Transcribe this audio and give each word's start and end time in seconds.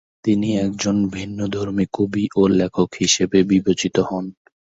তিনি 0.23 0.49
একজন 0.57 0.95
ভিন্নধর্মী 1.07 1.85
কবি 1.93 2.25
ও 2.35 2.51
লেখক 2.59 2.89
হিসেবে 3.01 3.37
বিবেচিত 3.43 3.95
হন। 4.01 4.25